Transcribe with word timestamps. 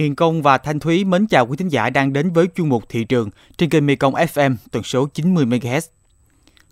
Hiền 0.00 0.16
Công 0.16 0.42
và 0.42 0.58
Thanh 0.58 0.78
Thúy 0.78 1.04
mến 1.04 1.26
chào 1.26 1.46
quý 1.46 1.56
thính 1.56 1.68
giả 1.68 1.90
đang 1.90 2.12
đến 2.12 2.32
với 2.32 2.46
chuyên 2.56 2.68
mục 2.68 2.84
thị 2.88 3.04
trường 3.04 3.30
trên 3.58 3.70
kênh 3.70 3.86
Mekong 3.86 4.14
FM 4.14 4.56
tần 4.70 4.82
số 4.82 5.06
90 5.06 5.46
MHz. 5.46 5.80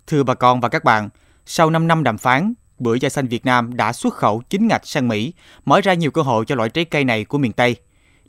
Thưa 0.07 0.23
bà 0.23 0.33
con 0.33 0.59
và 0.61 0.69
các 0.69 0.83
bạn, 0.83 1.09
sau 1.45 1.69
5 1.69 1.87
năm 1.87 2.03
đàm 2.03 2.17
phán, 2.17 2.53
bưởi 2.79 2.99
da 2.99 3.09
xanh 3.09 3.27
Việt 3.27 3.45
Nam 3.45 3.77
đã 3.77 3.93
xuất 3.93 4.13
khẩu 4.13 4.41
chính 4.49 4.67
ngạch 4.67 4.87
sang 4.87 5.07
Mỹ, 5.07 5.33
mở 5.65 5.81
ra 5.81 5.93
nhiều 5.93 6.11
cơ 6.11 6.21
hội 6.21 6.45
cho 6.45 6.55
loại 6.55 6.69
trái 6.69 6.85
cây 6.85 7.03
này 7.03 7.25
của 7.25 7.37
miền 7.37 7.51
Tây. 7.51 7.75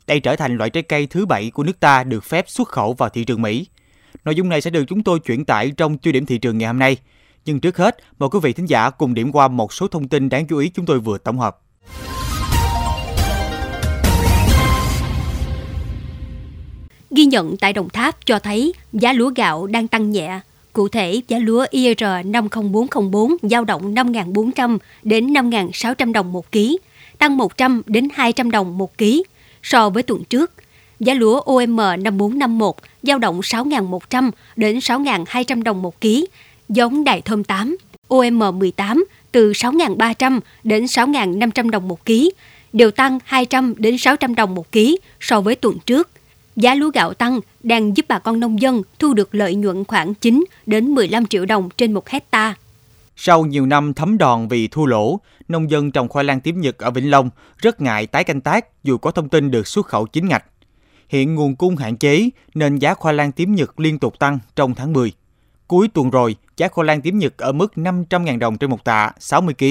Đây 0.07 0.19
trở 0.19 0.35
thành 0.35 0.57
loại 0.57 0.69
trái 0.69 0.83
cây 0.83 1.07
thứ 1.07 1.25
bảy 1.25 1.51
của 1.51 1.63
nước 1.63 1.79
ta 1.79 2.03
được 2.03 2.23
phép 2.23 2.49
xuất 2.49 2.67
khẩu 2.67 2.93
vào 2.93 3.09
thị 3.09 3.23
trường 3.23 3.41
Mỹ. 3.41 3.67
Nội 4.25 4.35
dung 4.35 4.49
này 4.49 4.61
sẽ 4.61 4.69
được 4.69 4.83
chúng 4.87 5.03
tôi 5.03 5.19
chuyển 5.19 5.45
tải 5.45 5.71
trong 5.71 5.97
tiêu 5.97 6.13
điểm 6.13 6.25
thị 6.25 6.37
trường 6.37 6.57
ngày 6.57 6.67
hôm 6.67 6.79
nay. 6.79 6.97
Nhưng 7.45 7.59
trước 7.59 7.77
hết, 7.77 7.97
mời 8.19 8.29
quý 8.29 8.39
vị 8.43 8.53
thính 8.53 8.69
giả 8.69 8.89
cùng 8.89 9.13
điểm 9.13 9.31
qua 9.31 9.47
một 9.47 9.73
số 9.73 9.87
thông 9.87 10.07
tin 10.07 10.29
đáng 10.29 10.47
chú 10.47 10.57
ý 10.57 10.69
chúng 10.69 10.85
tôi 10.85 10.99
vừa 10.99 11.17
tổng 11.17 11.39
hợp. 11.39 11.57
Ghi 17.15 17.25
nhận 17.25 17.57
tại 17.57 17.73
Đồng 17.73 17.89
Tháp 17.89 18.25
cho 18.25 18.39
thấy 18.39 18.73
giá 18.93 19.13
lúa 19.13 19.31
gạo 19.35 19.67
đang 19.67 19.87
tăng 19.87 20.11
nhẹ. 20.11 20.39
Cụ 20.73 20.87
thể, 20.87 21.21
giá 21.27 21.37
lúa 21.37 21.65
IR 21.71 22.03
50404 22.25 23.35
giao 23.43 23.63
động 23.63 23.95
5.400 23.95 24.77
đến 25.03 25.33
5.600 25.33 26.11
đồng 26.11 26.33
một 26.33 26.51
ký, 26.51 26.77
tăng 27.17 27.37
100 27.37 27.81
đến 27.85 28.07
200 28.13 28.51
đồng 28.51 28.77
một 28.77 28.97
ký 28.97 29.23
so 29.63 29.89
với 29.89 30.03
tuần 30.03 30.23
trước. 30.23 30.51
Giá 30.99 31.13
lúa 31.13 31.39
OM 31.39 31.75
5451 31.75 32.75
giao 33.03 33.19
động 33.19 33.39
6.100 33.39 34.31
đến 34.55 34.77
6.200 34.77 35.63
đồng 35.63 35.81
một 35.81 36.01
ký, 36.01 36.27
giống 36.69 37.03
Đài 37.03 37.21
Thơm 37.21 37.43
8, 37.43 37.77
OM 38.07 38.59
18 38.59 39.05
từ 39.31 39.51
6.300 39.51 40.39
đến 40.63 40.85
6.500 40.85 41.69
đồng 41.69 41.87
một 41.87 42.05
ký, 42.05 42.31
đều 42.73 42.91
tăng 42.91 43.19
200 43.25 43.73
đến 43.77 43.97
600 43.97 44.35
đồng 44.35 44.55
một 44.55 44.71
ký 44.71 44.97
so 45.19 45.41
với 45.41 45.55
tuần 45.55 45.77
trước. 45.85 46.09
Giá 46.55 46.75
lúa 46.75 46.91
gạo 46.93 47.13
tăng 47.13 47.39
đang 47.63 47.97
giúp 47.97 48.05
bà 48.09 48.19
con 48.19 48.39
nông 48.39 48.61
dân 48.61 48.81
thu 48.99 49.13
được 49.13 49.35
lợi 49.35 49.55
nhuận 49.55 49.85
khoảng 49.85 50.13
9 50.13 50.45
đến 50.65 50.85
15 50.85 51.25
triệu 51.25 51.45
đồng 51.45 51.69
trên 51.77 51.93
một 51.93 52.09
hecta. 52.09 52.55
Sau 53.15 53.45
nhiều 53.45 53.65
năm 53.65 53.93
thấm 53.93 54.17
đòn 54.17 54.47
vì 54.47 54.67
thua 54.67 54.85
lỗ, 54.85 55.19
nông 55.47 55.71
dân 55.71 55.91
trồng 55.91 56.07
khoai 56.07 56.25
lang 56.25 56.41
tím 56.41 56.61
Nhật 56.61 56.77
ở 56.77 56.91
Vĩnh 56.91 57.11
Long 57.11 57.29
rất 57.57 57.81
ngại 57.81 58.07
tái 58.07 58.23
canh 58.23 58.41
tác 58.41 58.83
dù 58.83 58.97
có 58.97 59.11
thông 59.11 59.29
tin 59.29 59.51
được 59.51 59.67
xuất 59.67 59.85
khẩu 59.85 60.05
chính 60.05 60.27
ngạch. 60.27 60.45
Hiện 61.09 61.35
nguồn 61.35 61.55
cung 61.55 61.75
hạn 61.75 61.97
chế 61.97 62.29
nên 62.53 62.79
giá 62.79 62.93
khoai 62.93 63.13
lang 63.13 63.31
tím 63.31 63.55
Nhật 63.55 63.79
liên 63.79 63.99
tục 63.99 64.19
tăng 64.19 64.39
trong 64.55 64.75
tháng 64.75 64.93
10. 64.93 65.11
Cuối 65.67 65.87
tuần 65.87 66.09
rồi, 66.09 66.35
giá 66.57 66.67
khoai 66.67 66.85
lang 66.85 67.01
tím 67.01 67.19
Nhật 67.19 67.37
ở 67.37 67.51
mức 67.51 67.73
500.000 67.75 68.39
đồng 68.39 68.57
trên 68.57 68.69
một 68.69 68.83
tạ 68.83 69.11
60 69.19 69.53
kg, 69.59 69.65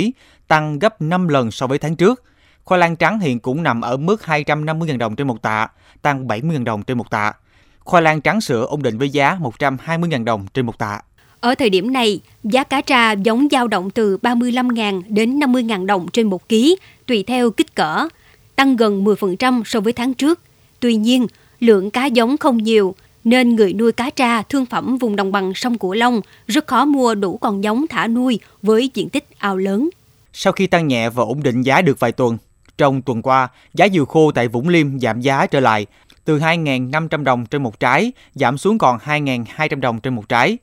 tăng 0.49 0.79
gấp 0.79 1.03
5 1.03 1.29
lần 1.29 1.51
so 1.51 1.67
với 1.67 1.79
tháng 1.79 1.97
trước. 1.97 2.23
Khoai 2.71 2.79
lang 2.81 2.97
trắng 2.97 3.21
hiện 3.21 3.41
cũng 3.41 3.63
nằm 3.63 3.81
ở 3.81 3.97
mức 3.97 4.23
250.000 4.25 4.99
đồng 4.99 5.17
trên 5.17 5.27
một 5.27 5.43
tạ, 5.43 5.69
tăng 6.03 6.27
70.000 6.27 6.65
đồng 6.65 6.83
trên 6.83 6.99
một 6.99 7.11
tạ. 7.11 7.33
Khoai 7.81 8.03
lang 8.03 8.21
trắng 8.21 8.41
sữa 8.41 8.67
ổn 8.69 8.83
định 8.83 8.99
với 8.99 9.11
giá 9.11 9.39
120.000 9.59 10.25
đồng 10.25 10.47
trên 10.55 10.67
một 10.67 10.79
tạ. 10.79 11.01
Ở 11.41 11.55
thời 11.55 11.71
điểm 11.71 11.93
này, 11.93 12.21
giá 12.45 12.65
cá 12.65 12.81
tra 12.81 13.13
giống 13.13 13.49
dao 13.51 13.69
động 13.69 13.91
từ 13.91 14.19
35.000 14.23 15.03
đến 15.09 15.39
50.000 15.39 15.87
đồng 15.87 16.07
trên 16.13 16.31
một 16.31 16.49
ký, 16.49 16.77
tùy 17.07 17.25
theo 17.27 17.51
kích 17.51 17.75
cỡ, 17.75 18.09
tăng 18.57 18.77
gần 18.77 19.05
10% 19.05 19.63
so 19.65 19.81
với 19.81 19.93
tháng 19.93 20.15
trước. 20.15 20.41
Tuy 20.81 20.97
nhiên, 20.97 21.27
lượng 21.61 21.91
cá 21.91 22.07
giống 22.07 22.37
không 22.37 22.59
nhiều, 22.59 22.95
nên 23.25 23.57
người 23.57 23.73
nuôi 23.73 23.93
cá 23.93 24.11
tra 24.11 24.43
thương 24.43 24.67
phẩm 24.67 24.99
vùng 24.99 25.17
đồng 25.17 25.33
bằng 25.33 25.55
sông 25.55 25.79
Cửu 25.79 25.93
Long 25.93 26.21
rất 26.47 26.67
khó 26.67 26.85
mua 26.85 27.15
đủ 27.15 27.39
con 27.39 27.65
giống 27.65 27.87
thả 27.87 28.07
nuôi 28.07 28.41
với 28.63 28.91
diện 28.95 29.09
tích 29.09 29.25
ao 29.39 29.57
lớn. 29.57 29.91
Sau 30.33 30.53
khi 30.53 30.67
tăng 30.67 30.89
nhẹ 30.89 31.11
và 31.11 31.23
ổn 31.23 31.43
định 31.43 31.63
giá 31.63 31.83
được 31.83 32.01
vài 32.01 32.13
tuần, 32.13 32.39
trong 32.81 33.03
tuần 33.03 33.23
qua, 33.23 33.49
giá 33.75 33.89
dừa 33.89 34.05
khô 34.05 34.33
tại 34.33 34.49
Vũng 34.49 34.69
Liêm 34.69 34.99
giảm 35.01 35.21
giá 35.21 35.47
trở 35.47 35.61
lại, 35.61 35.87
từ 36.25 36.39
2.500 36.39 37.25
đồng 37.25 37.47
trên 37.47 37.63
một 37.63 37.81
trái 37.81 38.13
giảm 38.35 38.59
xuống 38.59 38.79
còn 38.79 38.99
2.200 38.99 39.81
đồng 39.81 40.01
trên 40.01 40.15
một 40.15 40.29
trái. 40.29 40.59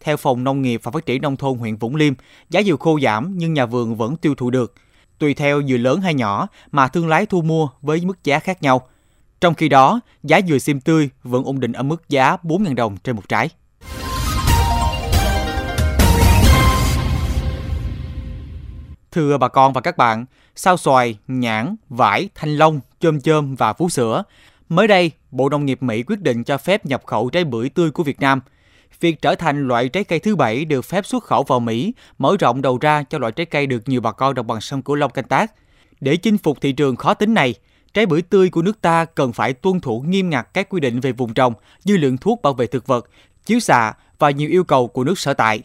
Theo 0.00 0.16
Phòng 0.16 0.44
Nông 0.44 0.62
nghiệp 0.62 0.80
và 0.84 0.90
Phát 0.90 1.06
triển 1.06 1.22
Nông 1.22 1.36
thôn 1.36 1.58
huyện 1.58 1.76
Vũng 1.76 1.96
Liêm, 1.96 2.14
giá 2.50 2.62
dừa 2.62 2.76
khô 2.76 2.98
giảm 3.00 3.32
nhưng 3.38 3.54
nhà 3.54 3.66
vườn 3.66 3.96
vẫn 3.96 4.16
tiêu 4.16 4.34
thụ 4.34 4.50
được. 4.50 4.74
Tùy 5.18 5.34
theo 5.34 5.62
dừa 5.62 5.76
lớn 5.76 6.00
hay 6.00 6.14
nhỏ 6.14 6.48
mà 6.72 6.88
thương 6.88 7.08
lái 7.08 7.26
thu 7.26 7.42
mua 7.42 7.68
với 7.82 8.00
mức 8.04 8.24
giá 8.24 8.38
khác 8.38 8.62
nhau. 8.62 8.88
Trong 9.40 9.54
khi 9.54 9.68
đó, 9.68 10.00
giá 10.22 10.40
dừa 10.48 10.58
xiêm 10.58 10.80
tươi 10.80 11.10
vẫn 11.22 11.44
ổn 11.44 11.60
định 11.60 11.72
ở 11.72 11.82
mức 11.82 12.08
giá 12.08 12.36
4.000 12.42 12.74
đồng 12.74 12.96
trên 12.96 13.16
một 13.16 13.28
trái. 13.28 13.48
Thưa 19.12 19.38
bà 19.38 19.48
con 19.48 19.72
và 19.72 19.80
các 19.80 19.96
bạn, 19.96 20.24
sao 20.58 20.76
xoài, 20.76 21.18
nhãn, 21.28 21.76
vải, 21.88 22.28
thanh 22.34 22.56
long, 22.56 22.80
chôm 23.00 23.20
chôm 23.20 23.54
và 23.54 23.72
vú 23.72 23.88
sữa, 23.88 24.22
mới 24.68 24.88
đây 24.88 25.10
Bộ 25.30 25.48
Nông 25.48 25.66
nghiệp 25.66 25.82
Mỹ 25.82 26.02
quyết 26.06 26.20
định 26.20 26.44
cho 26.44 26.58
phép 26.58 26.86
nhập 26.86 27.02
khẩu 27.06 27.30
trái 27.30 27.44
bưởi 27.44 27.68
tươi 27.68 27.90
của 27.90 28.02
Việt 28.02 28.20
Nam. 28.20 28.40
Việc 29.00 29.22
trở 29.22 29.34
thành 29.34 29.68
loại 29.68 29.88
trái 29.88 30.04
cây 30.04 30.18
thứ 30.18 30.36
bảy 30.36 30.64
được 30.64 30.84
phép 30.84 31.06
xuất 31.06 31.24
khẩu 31.24 31.42
vào 31.42 31.60
Mỹ 31.60 31.92
mở 32.18 32.36
rộng 32.40 32.62
đầu 32.62 32.78
ra 32.78 33.02
cho 33.02 33.18
loại 33.18 33.32
trái 33.32 33.46
cây 33.46 33.66
được 33.66 33.88
nhiều 33.88 34.00
bà 34.00 34.12
con 34.12 34.34
đồng 34.34 34.46
bằng 34.46 34.60
sông 34.60 34.82
Cửu 34.82 34.96
Long 34.96 35.10
canh 35.10 35.28
tác. 35.28 35.52
Để 36.00 36.16
chinh 36.16 36.38
phục 36.38 36.60
thị 36.60 36.72
trường 36.72 36.96
khó 36.96 37.14
tính 37.14 37.34
này, 37.34 37.54
trái 37.94 38.06
bưởi 38.06 38.22
tươi 38.22 38.50
của 38.50 38.62
nước 38.62 38.80
ta 38.80 39.04
cần 39.04 39.32
phải 39.32 39.52
tuân 39.52 39.80
thủ 39.80 40.00
nghiêm 40.00 40.30
ngặt 40.30 40.48
các 40.54 40.68
quy 40.68 40.80
định 40.80 41.00
về 41.00 41.12
vùng 41.12 41.34
trồng 41.34 41.54
như 41.84 41.96
lượng 41.96 42.18
thuốc 42.18 42.42
bảo 42.42 42.52
vệ 42.52 42.66
thực 42.66 42.86
vật, 42.86 43.10
chiếu 43.46 43.60
xạ 43.60 43.92
và 44.18 44.30
nhiều 44.30 44.50
yêu 44.50 44.64
cầu 44.64 44.88
của 44.88 45.04
nước 45.04 45.18
sở 45.18 45.34
tại. 45.34 45.62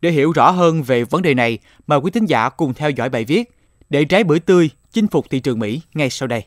Để 0.00 0.10
hiểu 0.10 0.32
rõ 0.32 0.50
hơn 0.50 0.82
về 0.82 1.04
vấn 1.04 1.22
đề 1.22 1.34
này, 1.34 1.58
mời 1.86 1.98
quý 1.98 2.10
thính 2.10 2.26
giả 2.26 2.48
cùng 2.48 2.74
theo 2.74 2.90
dõi 2.90 3.08
bài 3.08 3.24
viết 3.24 3.50
để 3.92 4.04
trái 4.04 4.24
bưởi 4.24 4.40
tươi 4.40 4.70
chinh 4.92 5.06
phục 5.06 5.30
thị 5.30 5.40
trường 5.40 5.58
Mỹ 5.58 5.80
ngay 5.94 6.10
sau 6.10 6.26
đây. 6.26 6.42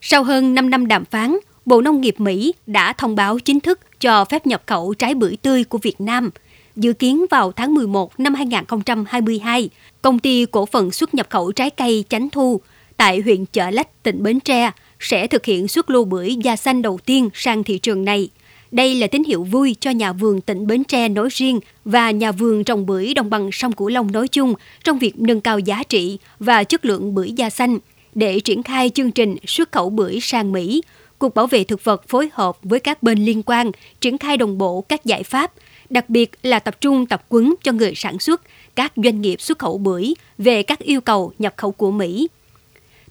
Sau 0.00 0.24
hơn 0.24 0.54
5 0.54 0.70
năm 0.70 0.86
đàm 0.86 1.04
phán, 1.04 1.36
Bộ 1.66 1.80
Nông 1.80 2.00
nghiệp 2.00 2.14
Mỹ 2.18 2.54
đã 2.66 2.92
thông 2.92 3.16
báo 3.16 3.38
chính 3.38 3.60
thức 3.60 3.80
cho 4.00 4.24
phép 4.24 4.46
nhập 4.46 4.62
khẩu 4.66 4.94
trái 4.94 5.14
bưởi 5.14 5.36
tươi 5.42 5.64
của 5.64 5.78
Việt 5.78 6.00
Nam. 6.00 6.30
Dự 6.76 6.92
kiến 6.92 7.26
vào 7.30 7.52
tháng 7.52 7.74
11 7.74 8.20
năm 8.20 8.34
2022, 8.34 9.70
công 10.02 10.18
ty 10.18 10.46
cổ 10.50 10.66
phần 10.66 10.90
xuất 10.90 11.14
nhập 11.14 11.26
khẩu 11.30 11.52
trái 11.52 11.70
cây 11.70 12.04
Chánh 12.08 12.30
Thu 12.30 12.60
tại 12.96 13.20
huyện 13.20 13.44
Chợ 13.46 13.70
Lách, 13.70 14.02
tỉnh 14.02 14.22
Bến 14.22 14.40
Tre 14.40 14.70
sẽ 14.98 15.26
thực 15.26 15.44
hiện 15.44 15.68
xuất 15.68 15.90
lô 15.90 16.04
bưởi 16.04 16.36
da 16.36 16.56
xanh 16.56 16.82
đầu 16.82 16.98
tiên 17.06 17.28
sang 17.34 17.64
thị 17.64 17.78
trường 17.78 18.04
này. 18.04 18.28
Đây 18.70 18.94
là 18.94 19.06
tín 19.06 19.24
hiệu 19.24 19.44
vui 19.44 19.76
cho 19.80 19.90
nhà 19.90 20.12
vườn 20.12 20.40
tỉnh 20.40 20.66
Bến 20.66 20.84
Tre 20.84 21.08
nói 21.08 21.28
riêng 21.32 21.60
và 21.84 22.10
nhà 22.10 22.32
vườn 22.32 22.64
trồng 22.64 22.86
bưởi 22.86 23.14
đồng 23.14 23.30
bằng 23.30 23.52
sông 23.52 23.72
Cửu 23.72 23.88
Long 23.88 24.12
nói 24.12 24.28
chung 24.28 24.54
trong 24.84 24.98
việc 24.98 25.20
nâng 25.20 25.40
cao 25.40 25.58
giá 25.58 25.82
trị 25.82 26.18
và 26.38 26.64
chất 26.64 26.84
lượng 26.84 27.14
bưởi 27.14 27.32
da 27.32 27.50
xanh. 27.50 27.78
Để 28.14 28.40
triển 28.40 28.62
khai 28.62 28.90
chương 28.94 29.10
trình 29.10 29.36
xuất 29.46 29.72
khẩu 29.72 29.90
bưởi 29.90 30.20
sang 30.20 30.52
Mỹ, 30.52 30.82
Cục 31.18 31.34
Bảo 31.34 31.46
vệ 31.46 31.64
Thực 31.64 31.84
vật 31.84 32.08
phối 32.08 32.30
hợp 32.32 32.58
với 32.62 32.80
các 32.80 33.02
bên 33.02 33.24
liên 33.24 33.42
quan 33.42 33.70
triển 34.00 34.18
khai 34.18 34.36
đồng 34.36 34.58
bộ 34.58 34.80
các 34.80 35.04
giải 35.04 35.22
pháp, 35.22 35.52
đặc 35.90 36.10
biệt 36.10 36.30
là 36.42 36.58
tập 36.58 36.80
trung 36.80 37.06
tập 37.06 37.24
quấn 37.28 37.54
cho 37.62 37.72
người 37.72 37.92
sản 37.96 38.18
xuất, 38.18 38.40
các 38.76 38.92
doanh 38.96 39.20
nghiệp 39.20 39.40
xuất 39.40 39.58
khẩu 39.58 39.78
bưởi 39.78 40.14
về 40.38 40.62
các 40.62 40.78
yêu 40.78 41.00
cầu 41.00 41.32
nhập 41.38 41.54
khẩu 41.56 41.72
của 41.72 41.90
Mỹ 41.90 42.28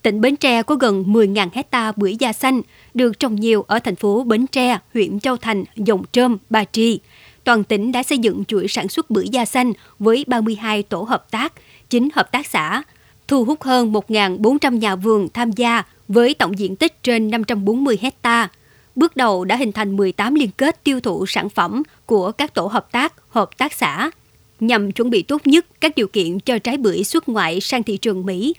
tỉnh 0.02 0.22
Bến 0.22 0.36
Tre 0.36 0.64
có 0.64 0.76
gần 0.76 1.04
10.000 1.08 1.48
hecta 1.54 1.92
bưởi 1.96 2.16
da 2.16 2.34
xanh 2.34 2.62
được 2.94 3.20
trồng 3.20 3.36
nhiều 3.36 3.66
ở 3.68 3.80
thành 3.80 3.96
phố 3.96 4.24
Bến 4.24 4.48
Tre, 4.48 4.78
huyện 4.94 5.20
Châu 5.20 5.38
Thành, 5.38 5.64
Dòng 5.76 6.04
Trơm, 6.12 6.38
Ba 6.50 6.64
Tri. 6.72 7.00
Toàn 7.44 7.64
tỉnh 7.64 7.92
đã 7.92 8.04
xây 8.04 8.18
dựng 8.18 8.46
chuỗi 8.46 8.68
sản 8.68 8.90
xuất 8.90 9.10
bưởi 9.10 9.30
da 9.30 9.46
xanh 9.46 9.74
với 10.00 10.26
32 10.28 10.84
tổ 10.84 11.02
hợp 11.02 11.32
tác, 11.32 11.54
9 11.90 12.10
hợp 12.14 12.32
tác 12.32 12.48
xã, 12.48 12.84
thu 13.28 13.46
hút 13.46 13.64
hơn 13.64 13.94
1.400 13.94 14.78
nhà 14.78 14.96
vườn 14.96 15.28
tham 15.34 15.52
gia 15.52 15.84
với 16.08 16.34
tổng 16.34 16.60
diện 16.60 16.76
tích 16.76 17.04
trên 17.04 17.32
540 17.32 17.98
hecta. 18.02 18.50
Bước 18.96 19.16
đầu 19.16 19.46
đã 19.46 19.56
hình 19.56 19.72
thành 19.72 19.98
18 19.98 20.36
liên 20.36 20.52
kết 20.58 20.84
tiêu 20.84 21.00
thụ 21.00 21.26
sản 21.26 21.50
phẩm 21.50 21.84
của 22.06 22.32
các 22.32 22.54
tổ 22.54 22.66
hợp 22.68 22.92
tác, 22.92 23.14
hợp 23.30 23.58
tác 23.58 23.74
xã 23.74 24.12
nhằm 24.60 24.92
chuẩn 24.92 25.10
bị 25.10 25.22
tốt 25.22 25.48
nhất 25.48 25.66
các 25.82 25.96
điều 25.96 26.08
kiện 26.08 26.40
cho 26.40 26.60
trái 26.60 26.78
bưởi 26.78 27.04
xuất 27.04 27.30
ngoại 27.30 27.62
sang 27.62 27.84
thị 27.84 27.98
trường 27.98 28.26
Mỹ 28.26 28.54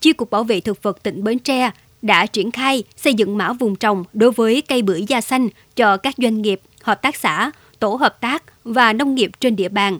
Chi 0.00 0.12
cục 0.12 0.30
Bảo 0.30 0.44
vệ 0.44 0.60
thực 0.60 0.82
vật 0.82 1.02
tỉnh 1.02 1.24
Bến 1.24 1.38
Tre 1.38 1.70
đã 2.02 2.26
triển 2.26 2.50
khai 2.50 2.84
xây 2.96 3.14
dựng 3.14 3.38
mã 3.38 3.52
vùng 3.52 3.76
trồng 3.76 4.04
đối 4.12 4.30
với 4.30 4.62
cây 4.62 4.82
bưởi 4.82 5.04
da 5.08 5.20
xanh 5.20 5.48
cho 5.76 5.96
các 5.96 6.14
doanh 6.18 6.42
nghiệp, 6.42 6.60
hợp 6.82 7.02
tác 7.02 7.16
xã, 7.16 7.50
tổ 7.78 7.94
hợp 7.94 8.20
tác 8.20 8.42
và 8.64 8.92
nông 8.92 9.14
nghiệp 9.14 9.30
trên 9.40 9.56
địa 9.56 9.68
bàn. 9.68 9.98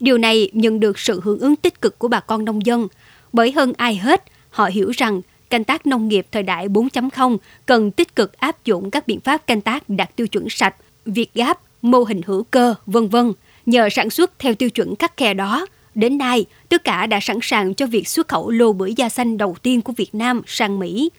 Điều 0.00 0.18
này 0.18 0.50
nhận 0.52 0.80
được 0.80 0.98
sự 0.98 1.20
hưởng 1.24 1.38
ứng 1.38 1.56
tích 1.56 1.80
cực 1.80 1.98
của 1.98 2.08
bà 2.08 2.20
con 2.20 2.44
nông 2.44 2.66
dân, 2.66 2.88
bởi 3.32 3.52
hơn 3.52 3.72
ai 3.76 3.96
hết, 3.96 4.24
họ 4.50 4.66
hiểu 4.66 4.90
rằng 4.90 5.20
canh 5.50 5.64
tác 5.64 5.86
nông 5.86 6.08
nghiệp 6.08 6.26
thời 6.32 6.42
đại 6.42 6.68
4.0 6.68 7.36
cần 7.66 7.90
tích 7.90 8.16
cực 8.16 8.32
áp 8.38 8.64
dụng 8.64 8.90
các 8.90 9.06
biện 9.06 9.20
pháp 9.20 9.46
canh 9.46 9.60
tác 9.60 9.88
đạt 9.88 10.16
tiêu 10.16 10.26
chuẩn 10.26 10.48
sạch, 10.48 10.74
việt 11.06 11.34
gáp, 11.34 11.60
mô 11.82 12.04
hình 12.04 12.20
hữu 12.26 12.42
cơ, 12.42 12.74
vân 12.86 13.08
vân. 13.08 13.32
Nhờ 13.66 13.88
sản 13.90 14.10
xuất 14.10 14.38
theo 14.38 14.54
tiêu 14.54 14.70
chuẩn 14.70 14.96
khắc 14.96 15.16
khe 15.16 15.34
đó, 15.34 15.66
Đến 16.00 16.18
nay, 16.18 16.46
tất 16.70 16.84
cả 16.84 17.06
đã 17.06 17.20
sẵn 17.20 17.36
sàng 17.42 17.74
cho 17.74 17.86
việc 17.86 18.08
xuất 18.08 18.28
khẩu 18.28 18.50
lô 18.50 18.72
bưởi 18.72 18.94
da 18.96 19.08
xanh 19.08 19.38
đầu 19.38 19.54
tiên 19.62 19.80
của 19.84 19.92
Việt 19.96 20.10
Nam 20.12 20.42
sang 20.46 20.78
Mỹ. 20.78 21.10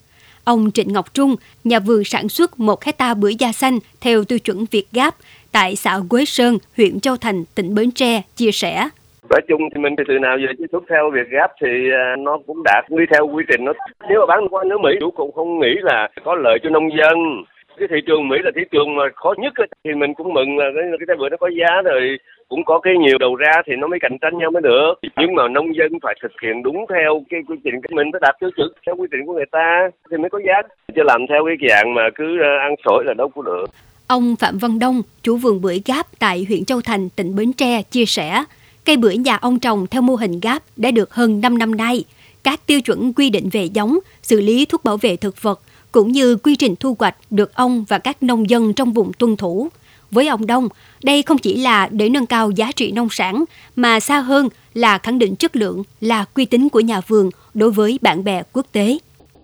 Ông 0.43 0.71
Trịnh 0.73 0.93
Ngọc 0.93 1.13
Trung, 1.13 1.35
nhà 1.63 1.79
vườn 1.79 2.03
sản 2.03 2.29
xuất 2.29 2.59
một 2.59 2.83
hecta 2.83 3.13
bưởi 3.13 3.35
da 3.35 3.51
xanh 3.51 3.79
theo 4.01 4.23
tiêu 4.23 4.39
chuẩn 4.39 4.65
Việt 4.71 4.85
Gáp 4.91 5.15
tại 5.51 5.75
xã 5.75 5.99
Quế 6.09 6.25
Sơn, 6.25 6.57
huyện 6.77 6.99
Châu 6.99 7.15
Thành, 7.21 7.43
tỉnh 7.55 7.75
Bến 7.75 7.91
Tre, 7.91 8.21
chia 8.35 8.51
sẻ. 8.51 8.89
nói 9.29 9.41
chung 9.47 9.61
thì 9.75 9.81
mình 9.81 9.95
từ 9.97 10.19
nào 10.21 10.37
giờ 10.37 10.47
tiếp 10.57 10.65
xúc 10.71 10.83
theo 10.89 11.11
việc 11.13 11.29
gáp 11.29 11.51
thì 11.61 11.67
à, 11.91 12.15
nó 12.19 12.37
cũng 12.47 12.63
đạt 12.63 12.85
quy 12.89 13.03
theo 13.11 13.27
quy 13.27 13.43
trình 13.49 13.65
nó 13.65 13.73
nếu 14.09 14.19
mà 14.19 14.25
bán 14.25 14.47
qua 14.49 14.63
nước 14.63 14.77
Mỹ 14.83 14.91
chủ 14.99 15.11
cũng 15.11 15.31
không 15.31 15.59
nghĩ 15.59 15.73
là 15.81 16.09
có 16.23 16.35
lợi 16.35 16.57
cho 16.63 16.69
nông 16.69 16.89
dân 16.97 17.43
cái 17.77 17.87
thị 17.91 17.97
trường 18.07 18.27
Mỹ 18.27 18.37
là 18.43 18.51
thị 18.55 18.61
trường 18.71 18.95
mà 18.95 19.03
khó 19.15 19.33
nhất 19.37 19.53
thì 19.83 19.91
mình 19.93 20.13
cũng 20.13 20.33
mừng 20.33 20.57
là 20.57 20.65
cái, 20.75 20.83
cái 20.99 21.05
trái 21.07 21.17
bưởi 21.19 21.29
nó 21.29 21.37
có 21.37 21.49
giá 21.59 21.81
rồi 21.81 22.17
cũng 22.49 22.65
có 22.65 22.79
cái 22.79 22.93
nhiều 22.97 23.17
đầu 23.17 23.35
ra 23.35 23.61
thì 23.65 23.73
nó 23.75 23.87
mới 23.87 23.99
cạnh 24.01 24.17
tranh 24.21 24.37
nhau 24.37 24.51
mới 24.51 24.61
được 24.61 24.93
nhưng 25.17 25.35
mà 25.35 25.47
nông 25.47 25.75
dân 25.75 25.91
phải 26.03 26.15
thực 26.21 26.31
hiện 26.43 26.63
đúng 26.63 26.85
theo 26.89 27.23
cái 27.29 27.39
quy 27.47 27.55
trình 27.63 27.75
của 27.81 27.95
mình 27.95 28.07
phải 28.11 28.21
đạt 28.23 28.35
tiêu 28.39 28.49
chuẩn 28.57 28.71
theo 28.85 28.95
quy 28.95 29.07
trình 29.11 29.25
của 29.25 29.33
người 29.33 29.49
ta 29.51 29.89
thì 30.11 30.17
mới 30.17 30.29
có 30.29 30.39
giá 30.47 30.61
chứ 30.95 31.01
làm 31.05 31.21
theo 31.29 31.45
cái 31.45 31.69
dạng 31.69 31.93
mà 31.93 32.01
cứ 32.15 32.25
ờ, 32.41 32.49
ăn 32.67 32.75
sổi 32.85 33.03
là 33.07 33.13
đâu 33.13 33.29
có 33.35 33.41
được 33.41 33.65
Ông 34.07 34.35
Phạm 34.39 34.57
Văn 34.57 34.79
Đông, 34.79 35.01
chủ 35.23 35.37
vườn 35.37 35.61
bưởi 35.61 35.81
gáp 35.85 36.05
tại 36.19 36.45
huyện 36.47 36.65
Châu 36.65 36.81
Thành, 36.81 37.09
tỉnh 37.09 37.35
Bến 37.35 37.53
Tre, 37.53 37.81
chia 37.81 38.05
sẻ, 38.05 38.43
cây 38.85 38.97
bưởi 38.97 39.17
nhà 39.17 39.37
ông 39.41 39.59
trồng 39.59 39.87
theo 39.87 40.01
mô 40.01 40.15
hình 40.15 40.39
gáp 40.39 40.63
đã 40.77 40.91
được 40.91 41.13
hơn 41.13 41.41
5 41.41 41.57
năm 41.57 41.77
nay. 41.77 42.03
Các 42.43 42.59
tiêu 42.67 42.81
chuẩn 42.81 43.13
quy 43.13 43.29
định 43.29 43.49
về 43.51 43.63
giống, 43.63 43.99
xử 44.21 44.41
lý 44.41 44.65
thuốc 44.65 44.83
bảo 44.83 44.97
vệ 44.97 45.15
thực 45.15 45.41
vật, 45.41 45.59
cũng 45.91 46.11
như 46.11 46.35
quy 46.35 46.55
trình 46.55 46.75
thu 46.79 46.95
hoạch 46.99 47.15
được 47.29 47.55
ông 47.55 47.85
và 47.87 47.97
các 47.97 48.23
nông 48.23 48.49
dân 48.49 48.73
trong 48.73 48.93
vùng 48.93 49.13
tuân 49.13 49.37
thủ. 49.37 49.69
Với 50.11 50.27
ông 50.27 50.47
Đông, 50.47 50.67
đây 51.03 51.23
không 51.23 51.37
chỉ 51.37 51.57
là 51.57 51.87
để 51.91 52.09
nâng 52.09 52.25
cao 52.25 52.51
giá 52.51 52.71
trị 52.75 52.91
nông 52.91 53.07
sản, 53.11 53.43
mà 53.75 53.99
xa 53.99 54.19
hơn 54.19 54.49
là 54.73 54.97
khẳng 54.97 55.19
định 55.19 55.35
chất 55.35 55.55
lượng, 55.55 55.83
là 56.01 56.25
uy 56.35 56.45
tín 56.45 56.69
của 56.69 56.79
nhà 56.79 57.01
vườn 57.07 57.29
đối 57.53 57.71
với 57.71 57.99
bạn 58.01 58.23
bè 58.23 58.43
quốc 58.53 58.65
tế. 58.71 58.97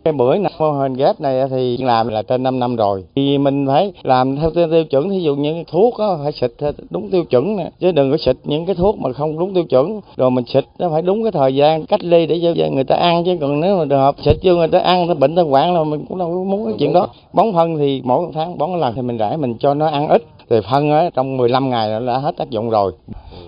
Cái 0.03 0.13
bưởi 0.13 0.39
này, 0.39 0.53
mô 0.59 0.71
hình 0.71 0.93
ghép 0.93 1.21
này 1.21 1.35
thì 1.49 1.77
làm 1.77 2.07
là 2.07 2.21
trên 2.21 2.43
5 2.43 2.59
năm 2.59 2.75
rồi. 2.75 3.03
Thì 3.15 3.37
mình 3.37 3.67
phải 3.67 3.93
làm 4.03 4.35
theo 4.35 4.51
tiêu 4.51 4.83
chuẩn, 4.89 5.09
thí 5.09 5.19
dụ 5.19 5.35
những 5.35 5.63
thuốc 5.71 5.93
đó, 5.99 6.19
phải 6.23 6.31
xịt 6.41 6.51
đúng 6.89 7.09
tiêu 7.09 7.23
chuẩn 7.23 7.55
nè. 7.55 7.71
Chứ 7.79 7.91
đừng 7.91 8.11
có 8.11 8.17
xịt 8.25 8.35
những 8.43 8.65
cái 8.65 8.75
thuốc 8.75 8.99
mà 8.99 9.13
không 9.13 9.39
đúng 9.39 9.53
tiêu 9.53 9.63
chuẩn. 9.63 10.01
Rồi 10.17 10.31
mình 10.31 10.45
xịt 10.53 10.65
nó 10.79 10.89
phải 10.89 11.01
đúng 11.01 11.23
cái 11.23 11.31
thời 11.31 11.55
gian 11.55 11.85
cách 11.85 12.03
ly 12.03 12.25
để 12.25 12.53
cho 12.57 12.65
người 12.71 12.83
ta 12.83 12.95
ăn. 12.95 13.23
Chứ 13.25 13.37
còn 13.41 13.59
nếu 13.59 13.77
mà 13.77 13.85
trường 13.89 13.99
hợp 13.99 14.15
xịt 14.25 14.35
vô 14.43 14.55
người 14.55 14.67
ta 14.67 14.79
ăn, 14.79 15.07
nó 15.07 15.13
bệnh 15.13 15.35
thân 15.35 15.53
quản 15.53 15.73
là 15.73 15.83
mình 15.83 16.05
cũng 16.09 16.17
đâu 16.17 16.45
muốn 16.45 16.65
cái 16.65 16.73
chuyện 16.79 16.93
đó. 16.93 17.07
Bón 17.33 17.53
phân 17.53 17.77
thì 17.77 18.01
mỗi 18.03 18.25
tháng 18.33 18.57
bón 18.57 18.79
lần 18.79 18.93
thì 18.95 19.01
mình 19.01 19.17
rải 19.17 19.37
mình 19.37 19.55
cho 19.59 19.73
nó 19.73 19.87
ăn 19.87 20.07
ít 20.07 20.23
thì 20.49 20.55
phân 20.71 20.91
á, 20.91 21.09
trong 21.13 21.37
15 21.37 21.69
ngày 21.69 21.89
nó 21.89 21.99
đã 21.99 22.17
hết 22.17 22.37
tác 22.37 22.49
dụng 22.49 22.69
rồi. 22.69 22.93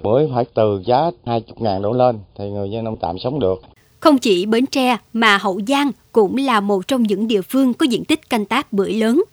Bưởi 0.04 0.30
phải 0.34 0.46
từ 0.54 0.82
giá 0.86 1.12
20 1.26 1.56
ngàn 1.58 1.82
đổ 1.82 1.94
lên 1.94 2.20
thì 2.38 2.50
người 2.50 2.72
dân 2.72 2.84
nông 2.84 2.98
tạm 2.98 3.20
sống 3.20 3.40
được. 3.40 3.62
Không 4.00 4.18
chỉ 4.18 4.46
Bến 4.46 4.66
Tre 4.66 4.98
mà 5.14 5.38
Hậu 5.38 5.60
Giang 5.68 5.92
cũng 6.12 6.38
là 6.38 6.60
một 6.60 6.88
trong 6.88 7.04
những 7.04 7.28
địa 7.28 7.42
phương 7.42 7.74
có 7.74 7.86
diện 7.86 8.06
tích 8.06 8.30
canh 8.30 8.46
tác 8.46 8.74
bưởi 8.74 8.94
lớn. 8.94 9.24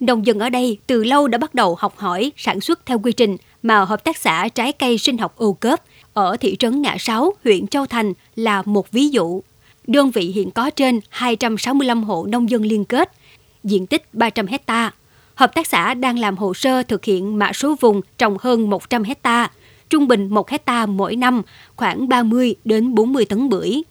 Nông 0.00 0.26
dân 0.26 0.38
ở 0.38 0.50
đây 0.50 0.78
từ 0.86 1.04
lâu 1.04 1.28
đã 1.28 1.38
bắt 1.38 1.54
đầu 1.54 1.76
học 1.78 1.94
hỏi 1.96 2.32
sản 2.36 2.60
xuất 2.60 2.86
theo 2.86 2.98
quy 2.98 3.12
trình 3.12 3.36
mà 3.62 3.84
Hợp 3.84 4.04
tác 4.04 4.16
xã 4.16 4.48
Trái 4.48 4.72
cây 4.72 4.98
sinh 4.98 5.18
học 5.18 5.34
ô 5.36 5.52
cớp 5.52 5.82
ở 6.12 6.36
thị 6.36 6.56
trấn 6.56 6.82
Ngã 6.82 6.96
Sáu, 6.98 7.32
huyện 7.44 7.66
Châu 7.66 7.86
Thành 7.86 8.12
là 8.36 8.62
một 8.66 8.90
ví 8.90 9.08
dụ. 9.08 9.42
Đơn 9.86 10.10
vị 10.10 10.32
hiện 10.34 10.50
có 10.50 10.70
trên 10.70 11.00
265 11.08 12.02
hộ 12.02 12.26
nông 12.26 12.50
dân 12.50 12.62
liên 12.62 12.84
kết, 12.84 13.12
diện 13.64 13.86
tích 13.86 14.02
300 14.12 14.46
hecta. 14.46 14.92
Hợp 15.36 15.54
tác 15.54 15.66
xã 15.66 15.94
đang 15.94 16.18
làm 16.18 16.36
hồ 16.36 16.54
sơ 16.54 16.82
thực 16.82 17.04
hiện 17.04 17.38
mã 17.38 17.52
số 17.52 17.76
vùng 17.80 18.00
trồng 18.18 18.36
hơn 18.40 18.70
100 18.70 19.02
hecta, 19.02 19.50
trung 19.90 20.08
bình 20.08 20.28
1 20.28 20.50
hecta 20.50 20.86
mỗi 20.86 21.16
năm, 21.16 21.42
khoảng 21.76 22.08
30 22.08 22.54
đến 22.64 22.94
40 22.94 23.24
tấn 23.24 23.48
bưởi. 23.48 23.82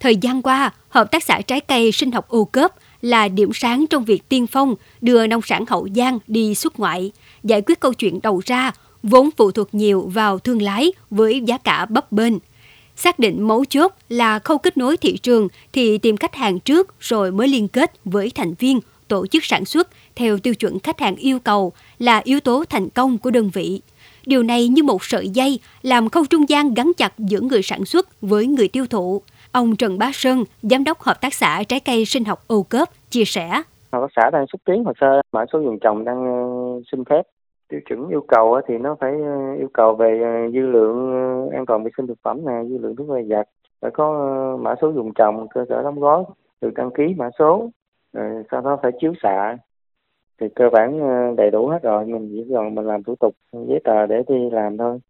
Thời 0.00 0.16
gian 0.16 0.42
qua, 0.42 0.72
Hợp 0.94 1.10
tác 1.10 1.22
xã 1.24 1.40
trái 1.40 1.60
cây 1.60 1.92
sinh 1.92 2.12
học 2.12 2.28
ô 2.28 2.44
cớp 2.44 2.72
là 3.02 3.28
điểm 3.28 3.50
sáng 3.54 3.86
trong 3.90 4.04
việc 4.04 4.28
tiên 4.28 4.46
phong 4.46 4.74
đưa 5.00 5.26
nông 5.26 5.42
sản 5.42 5.64
Hậu 5.68 5.88
Giang 5.96 6.18
đi 6.26 6.54
xuất 6.54 6.78
ngoại, 6.78 7.12
giải 7.44 7.62
quyết 7.66 7.80
câu 7.80 7.92
chuyện 7.94 8.20
đầu 8.22 8.42
ra, 8.46 8.72
vốn 9.02 9.30
phụ 9.36 9.50
thuộc 9.50 9.74
nhiều 9.74 10.10
vào 10.14 10.38
thương 10.38 10.62
lái 10.62 10.92
với 11.10 11.40
giá 11.40 11.58
cả 11.58 11.86
bấp 11.86 12.12
bênh. 12.12 12.32
Xác 12.96 13.18
định 13.18 13.42
mấu 13.42 13.64
chốt 13.64 13.92
là 14.08 14.38
khâu 14.38 14.58
kết 14.58 14.76
nối 14.76 14.96
thị 14.96 15.16
trường 15.16 15.48
thì 15.72 15.98
tìm 15.98 16.16
khách 16.16 16.34
hàng 16.34 16.60
trước 16.60 16.94
rồi 17.00 17.32
mới 17.32 17.48
liên 17.48 17.68
kết 17.68 17.92
với 18.04 18.30
thành 18.34 18.54
viên, 18.58 18.80
tổ 19.08 19.26
chức 19.26 19.44
sản 19.44 19.64
xuất 19.64 19.88
theo 20.16 20.38
tiêu 20.38 20.54
chuẩn 20.54 20.78
khách 20.78 21.00
hàng 21.00 21.16
yêu 21.16 21.38
cầu 21.38 21.72
là 21.98 22.20
yếu 22.24 22.40
tố 22.40 22.64
thành 22.70 22.88
công 22.88 23.18
của 23.18 23.30
đơn 23.30 23.50
vị. 23.52 23.80
Điều 24.26 24.42
này 24.42 24.68
như 24.68 24.82
một 24.82 25.04
sợi 25.04 25.28
dây 25.28 25.58
làm 25.82 26.08
khâu 26.08 26.24
trung 26.30 26.48
gian 26.48 26.74
gắn 26.74 26.92
chặt 26.96 27.18
giữa 27.18 27.40
người 27.40 27.62
sản 27.62 27.84
xuất 27.84 28.20
với 28.20 28.46
người 28.46 28.68
tiêu 28.68 28.86
thụ– 28.86 29.22
Ông 29.54 29.76
Trần 29.76 29.98
Bá 29.98 30.10
Sơn, 30.12 30.44
Giám 30.62 30.84
đốc 30.84 31.00
Hợp 31.00 31.20
tác 31.20 31.34
xã 31.34 31.62
Trái 31.68 31.80
cây 31.80 32.04
sinh 32.04 32.24
học 32.24 32.38
Âu 32.48 32.62
Cớp, 32.62 32.88
chia 33.10 33.24
sẻ. 33.24 33.48
Hợp 33.92 34.00
tác 34.00 34.12
xã 34.16 34.30
đang 34.30 34.46
xúc 34.46 34.60
tiến 34.64 34.84
hồ 34.84 34.92
sơ 35.00 35.20
mã 35.32 35.44
số 35.52 35.58
vùng 35.58 35.78
trồng 35.78 36.04
đang 36.04 36.20
uh, 36.76 36.82
xin 36.92 37.04
phép. 37.04 37.22
Tiêu 37.68 37.80
chuẩn 37.88 38.08
yêu 38.08 38.24
cầu 38.28 38.60
thì 38.68 38.78
nó 38.78 38.96
phải 39.00 39.12
uh, 39.12 39.58
yêu 39.58 39.68
cầu 39.72 39.94
về 39.94 40.20
uh, 40.20 40.54
dư 40.54 40.60
lượng 40.60 41.12
an 41.50 41.66
toàn 41.66 41.84
vệ 41.84 41.90
sinh 41.96 42.06
thực 42.06 42.18
phẩm, 42.22 42.44
này, 42.44 42.64
dư 42.68 42.78
lượng 42.78 42.96
thuốc 42.96 43.08
vệ 43.08 43.22
vật, 43.28 43.48
phải 43.80 43.90
có 43.90 44.06
mã 44.60 44.74
số 44.82 44.92
dùng 44.92 45.14
trồng, 45.14 45.46
cơ 45.54 45.64
sở 45.68 45.82
đóng 45.82 46.00
gói, 46.00 46.24
được 46.60 46.74
đăng 46.74 46.90
ký 46.90 47.04
mã 47.16 47.30
số, 47.38 47.70
rồi 48.14 48.44
sau 48.50 48.60
đó 48.60 48.78
phải 48.82 48.92
chiếu 49.00 49.12
xạ, 49.22 49.56
thì 50.40 50.46
cơ 50.54 50.64
bản 50.72 51.00
ờ, 51.00 51.34
đầy 51.36 51.50
đủ 51.50 51.68
hết 51.68 51.82
rồi 51.82 52.04
mình 52.04 52.30
chỉ 52.32 52.44
còn 52.54 52.74
mình 52.74 52.86
làm 52.86 53.02
thủ 53.02 53.14
tục 53.20 53.34
giấy 53.52 53.80
tờ 53.84 54.06
để 54.06 54.22
đi 54.28 54.50
làm 54.52 54.76
thôi 54.78 55.00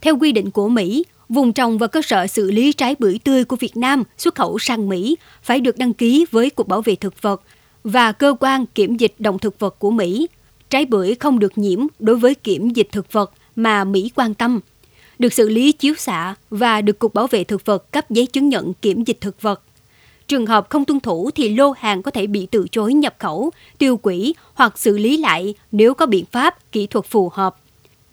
theo 0.00 0.16
quy 0.20 0.32
định 0.32 0.50
của 0.50 0.68
Mỹ, 0.68 1.04
vùng 1.28 1.52
trồng 1.52 1.78
và 1.78 1.86
cơ 1.86 2.02
sở 2.02 2.26
xử 2.26 2.50
lý 2.50 2.72
trái 2.72 2.96
bưởi 2.98 3.20
tươi 3.24 3.44
của 3.44 3.56
Việt 3.56 3.76
Nam 3.76 4.02
xuất 4.16 4.34
khẩu 4.34 4.58
sang 4.58 4.88
Mỹ 4.88 5.16
phải 5.42 5.60
được 5.60 5.78
đăng 5.78 5.92
ký 5.92 6.26
với 6.30 6.50
Cục 6.50 6.68
Bảo 6.68 6.82
vệ 6.82 6.94
Thực 6.94 7.22
vật 7.22 7.42
và 7.84 8.12
cơ 8.12 8.36
quan 8.40 8.66
kiểm 8.66 8.96
dịch 8.96 9.14
động 9.18 9.38
thực 9.38 9.58
vật 9.58 9.78
của 9.78 9.90
Mỹ. 9.90 10.26
Trái 10.70 10.86
bưởi 10.86 11.14
không 11.14 11.38
được 11.38 11.58
nhiễm 11.58 11.78
đối 11.98 12.16
với 12.16 12.34
kiểm 12.34 12.68
dịch 12.68 12.88
thực 12.92 13.12
vật 13.12 13.32
mà 13.56 13.84
Mỹ 13.84 14.10
quan 14.14 14.34
tâm, 14.34 14.60
được 15.18 15.32
xử 15.32 15.48
lý 15.48 15.72
chiếu 15.72 15.94
xạ 15.94 16.34
và 16.50 16.80
được 16.80 16.98
Cục 16.98 17.14
Bảo 17.14 17.26
vệ 17.26 17.44
Thực 17.44 17.64
vật 17.64 17.92
cấp 17.92 18.10
giấy 18.10 18.26
chứng 18.26 18.48
nhận 18.48 18.72
kiểm 18.74 19.04
dịch 19.04 19.20
thực 19.20 19.42
vật. 19.42 19.62
Trường 20.28 20.46
hợp 20.46 20.70
không 20.70 20.84
tuân 20.84 21.00
thủ 21.00 21.30
thì 21.34 21.48
lô 21.48 21.70
hàng 21.70 22.02
có 22.02 22.10
thể 22.10 22.26
bị 22.26 22.46
từ 22.50 22.66
chối 22.70 22.94
nhập 22.94 23.14
khẩu, 23.18 23.50
tiêu 23.78 24.00
hủy 24.02 24.34
hoặc 24.54 24.78
xử 24.78 24.98
lý 24.98 25.16
lại 25.16 25.54
nếu 25.72 25.94
có 25.94 26.06
biện 26.06 26.24
pháp 26.24 26.72
kỹ 26.72 26.86
thuật 26.86 27.06
phù 27.06 27.30
hợp 27.34 27.56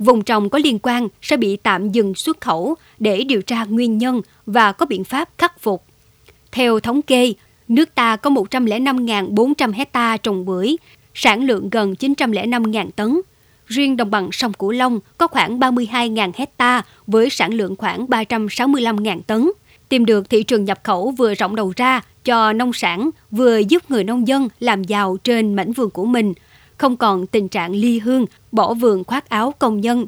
vùng 0.04 0.24
trồng 0.24 0.50
có 0.50 0.60
liên 0.60 0.80
quan 0.80 1.08
sẽ 1.22 1.38
bị 1.38 1.58
tạm 1.58 1.92
dừng 1.92 2.16
xuất 2.16 2.42
khẩu 2.42 2.76
để 3.00 3.24
điều 3.24 3.42
tra 3.42 3.64
nguyên 3.64 3.98
nhân 3.98 4.22
và 4.46 4.72
có 4.72 4.86
biện 4.86 5.04
pháp 5.04 5.30
khắc 5.38 5.60
phục. 5.60 5.84
Theo 6.52 6.80
thống 6.80 7.02
kê, 7.02 7.34
nước 7.68 7.96
ta 7.96 8.16
có 8.16 8.30
105.400 8.30 9.74
hecta 9.74 10.18
trồng 10.18 10.46
bưởi, 10.46 10.76
sản 11.14 11.46
lượng 11.46 11.70
gần 11.70 11.94
905.000 12.00 12.90
tấn. 12.96 13.22
Riêng 13.68 13.98
đồng 13.98 14.12
bằng 14.12 14.30
sông 14.32 14.54
Cửu 14.54 14.72
Long 14.72 15.00
có 15.18 15.28
khoảng 15.28 15.60
32.000 15.60 16.32
hecta 16.36 16.82
với 17.08 17.30
sản 17.30 17.54
lượng 17.54 17.76
khoảng 17.76 18.06
365.000 18.06 19.22
tấn. 19.28 19.52
Tìm 19.90 20.06
được 20.06 20.30
thị 20.30 20.44
trường 20.44 20.66
nhập 20.66 20.80
khẩu 20.84 21.12
vừa 21.12 21.34
rộng 21.34 21.56
đầu 21.56 21.74
ra 21.76 22.02
cho 22.26 22.54
nông 22.54 22.74
sản, 22.74 23.10
vừa 23.32 23.58
giúp 23.58 23.92
người 23.92 24.04
nông 24.04 24.28
dân 24.28 24.48
làm 24.60 24.84
giàu 24.84 25.18
trên 25.24 25.54
mảnh 25.54 25.72
vườn 25.72 25.90
của 25.90 26.06
mình– 26.06 26.34
không 26.78 26.98
còn 26.98 27.28
tình 27.28 27.48
trạng 27.48 27.72
ly 27.72 28.00
hương, 28.00 28.26
bỏ 28.52 28.74
vườn 28.74 29.04
khoác 29.04 29.30
áo 29.30 29.54
công 29.60 29.82
nhân. 29.82 30.08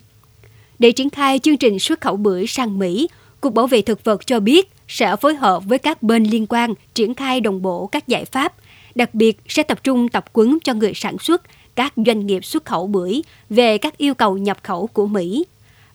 Để 0.79 0.91
triển 0.91 1.09
khai 1.09 1.39
chương 1.39 1.57
trình 1.57 1.79
xuất 1.79 2.01
khẩu 2.01 2.17
bưởi 2.17 2.47
sang 2.47 2.79
Mỹ, 2.79 3.07
Cục 3.41 3.53
Bảo 3.53 3.67
vệ 3.67 3.81
Thực 3.81 4.03
vật 4.03 4.27
cho 4.27 4.39
biết 4.39 4.71
sẽ 4.87 5.15
phối 5.15 5.35
hợp 5.35 5.63
với 5.65 5.79
các 5.79 6.03
bên 6.03 6.23
liên 6.23 6.45
quan 6.49 6.73
triển 6.93 7.13
khai 7.13 7.41
đồng 7.41 7.61
bộ 7.61 7.87
các 7.87 8.07
giải 8.07 8.25
pháp, 8.25 8.53
đặc 8.95 9.15
biệt 9.15 9.41
sẽ 9.47 9.63
tập 9.63 9.83
trung 9.83 10.09
tập 10.09 10.25
quấn 10.33 10.57
cho 10.63 10.73
người 10.73 10.91
sản 10.95 11.17
xuất, 11.19 11.41
các 11.75 11.93
doanh 11.95 12.25
nghiệp 12.25 12.45
xuất 12.45 12.65
khẩu 12.65 12.87
bưởi 12.87 13.21
về 13.49 13.77
các 13.77 13.97
yêu 13.97 14.13
cầu 14.13 14.37
nhập 14.37 14.57
khẩu 14.63 14.87
của 14.87 15.05
Mỹ. 15.07 15.45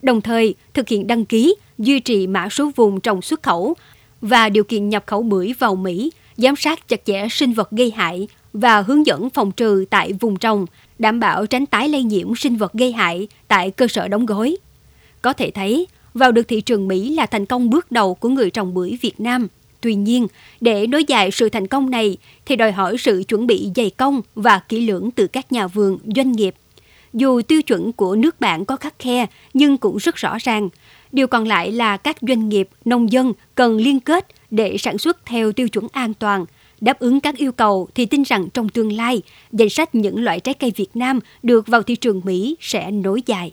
Đồng 0.02 0.20
thời, 0.20 0.54
thực 0.74 0.88
hiện 0.88 1.06
đăng 1.06 1.24
ký, 1.24 1.54
duy 1.80 2.00
trì 2.00 2.26
mã 2.26 2.48
số 2.48 2.70
vùng 2.76 3.00
trồng 3.00 3.22
xuất 3.22 3.42
khẩu 3.42 3.74
và 4.20 4.48
điều 4.48 4.64
kiện 4.64 4.88
nhập 4.88 5.04
khẩu 5.06 5.22
bưởi 5.22 5.52
vào 5.58 5.76
Mỹ, 5.76 6.10
giám 6.36 6.56
sát 6.56 6.88
chặt 6.88 7.00
chẽ 7.04 7.26
sinh 7.30 7.52
vật 7.52 7.70
gây 7.70 7.90
hại, 7.90 8.28
và 8.52 8.82
hướng 8.82 9.06
dẫn 9.06 9.30
phòng 9.30 9.52
trừ 9.52 9.84
tại 9.90 10.12
vùng 10.12 10.36
trồng, 10.36 10.66
đảm 10.98 11.20
bảo 11.20 11.46
tránh 11.46 11.66
tái 11.66 11.88
lây 11.88 12.02
nhiễm 12.02 12.34
sinh 12.34 12.56
vật 12.56 12.72
gây 12.72 12.92
hại 12.92 13.28
tại 13.48 13.70
cơ 13.70 13.88
sở 13.88 14.08
đóng 14.08 14.26
gói. 14.26 14.56
Có 15.22 15.32
thể 15.32 15.50
thấy, 15.50 15.86
vào 16.14 16.32
được 16.32 16.48
thị 16.48 16.60
trường 16.60 16.88
Mỹ 16.88 17.14
là 17.14 17.26
thành 17.26 17.46
công 17.46 17.70
bước 17.70 17.92
đầu 17.92 18.14
của 18.14 18.28
người 18.28 18.50
trồng 18.50 18.74
bưởi 18.74 18.98
Việt 19.00 19.20
Nam. 19.20 19.48
Tuy 19.80 19.94
nhiên, 19.94 20.26
để 20.60 20.86
nối 20.86 21.04
dài 21.04 21.30
sự 21.30 21.48
thành 21.48 21.66
công 21.66 21.90
này 21.90 22.16
thì 22.46 22.56
đòi 22.56 22.72
hỏi 22.72 22.96
sự 22.98 23.22
chuẩn 23.28 23.46
bị 23.46 23.70
dày 23.76 23.90
công 23.90 24.20
và 24.34 24.58
kỹ 24.68 24.80
lưỡng 24.80 25.10
từ 25.10 25.26
các 25.26 25.52
nhà 25.52 25.66
vườn, 25.66 25.98
doanh 26.16 26.32
nghiệp. 26.32 26.54
Dù 27.12 27.42
tiêu 27.42 27.62
chuẩn 27.62 27.92
của 27.92 28.16
nước 28.16 28.40
bạn 28.40 28.64
có 28.64 28.76
khắc 28.76 28.98
khe 28.98 29.26
nhưng 29.54 29.76
cũng 29.76 29.96
rất 29.96 30.16
rõ 30.16 30.36
ràng. 30.40 30.68
Điều 31.12 31.26
còn 31.26 31.48
lại 31.48 31.72
là 31.72 31.96
các 31.96 32.16
doanh 32.20 32.48
nghiệp, 32.48 32.68
nông 32.84 33.12
dân 33.12 33.32
cần 33.54 33.76
liên 33.76 34.00
kết 34.00 34.26
để 34.50 34.76
sản 34.78 34.98
xuất 34.98 35.26
theo 35.26 35.52
tiêu 35.52 35.68
chuẩn 35.68 35.86
an 35.92 36.14
toàn– 36.14 36.44
Đáp 36.80 36.98
ứng 36.98 37.20
các 37.20 37.36
yêu 37.36 37.52
cầu 37.52 37.88
thì 37.94 38.06
tin 38.06 38.22
rằng 38.22 38.48
trong 38.54 38.68
tương 38.68 38.92
lai, 38.92 39.22
danh 39.52 39.68
sách 39.68 39.94
những 39.94 40.24
loại 40.24 40.40
trái 40.40 40.54
cây 40.54 40.72
Việt 40.76 40.90
Nam 40.94 41.20
được 41.42 41.66
vào 41.66 41.82
thị 41.82 41.96
trường 41.96 42.20
Mỹ 42.24 42.56
sẽ 42.60 42.90
nối 42.90 43.22
dài. 43.26 43.52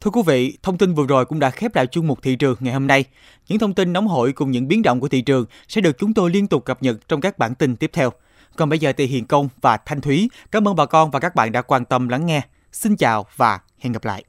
Thưa 0.00 0.10
quý 0.10 0.22
vị, 0.26 0.58
thông 0.62 0.78
tin 0.78 0.94
vừa 0.94 1.06
rồi 1.06 1.24
cũng 1.24 1.38
đã 1.38 1.50
khép 1.50 1.74
lại 1.74 1.86
chung 1.86 2.06
mục 2.06 2.22
thị 2.22 2.36
trường 2.36 2.56
ngày 2.60 2.72
hôm 2.72 2.86
nay. 2.86 3.04
Những 3.48 3.58
thông 3.58 3.74
tin 3.74 3.92
nóng 3.92 4.08
hổi 4.08 4.32
cùng 4.32 4.50
những 4.50 4.68
biến 4.68 4.82
động 4.82 5.00
của 5.00 5.08
thị 5.08 5.20
trường 5.22 5.46
sẽ 5.68 5.80
được 5.80 5.98
chúng 5.98 6.14
tôi 6.14 6.30
liên 6.30 6.46
tục 6.46 6.64
cập 6.64 6.82
nhật 6.82 7.08
trong 7.08 7.20
các 7.20 7.38
bản 7.38 7.54
tin 7.54 7.76
tiếp 7.76 7.90
theo. 7.92 8.10
Còn 8.56 8.68
bây 8.68 8.78
giờ 8.78 8.92
thì 8.96 9.06
Hiền 9.06 9.26
Công 9.26 9.48
và 9.60 9.76
Thanh 9.76 10.00
Thúy, 10.00 10.30
cảm 10.50 10.68
ơn 10.68 10.76
bà 10.76 10.86
con 10.86 11.10
và 11.10 11.20
các 11.20 11.34
bạn 11.34 11.52
đã 11.52 11.62
quan 11.62 11.84
tâm 11.84 12.08
lắng 12.08 12.26
nghe. 12.26 12.42
Xin 12.72 12.96
chào 12.96 13.26
và 13.36 13.60
hẹn 13.78 13.92
gặp 13.92 14.04
lại. 14.04 14.24